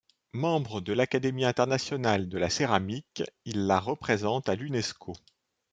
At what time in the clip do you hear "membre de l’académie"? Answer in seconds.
0.33-1.45